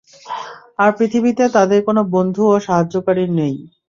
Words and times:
আর 0.79 0.89
পৃথিবীতে 0.97 1.43
তাদের 1.55 1.79
কোন 1.87 1.97
বন্ধু 2.13 2.43
ও 2.47 2.65
সাহায্যকারী 2.65 3.25
নেই। 3.31 3.55